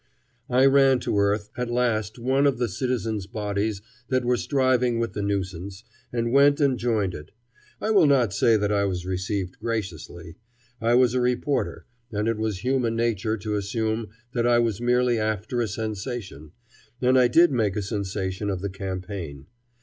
[0.49, 5.13] I ran to earth at last one of the citizens' bodies that were striving with
[5.13, 7.29] the nuisance, and went and joined it.
[7.79, 10.37] I will not say that I was received graciously.
[10.81, 15.19] I was a reporter, and it was human nature to assume that I was merely
[15.19, 16.51] after a sensation;
[16.99, 19.45] and I did make a sensation of the campaign.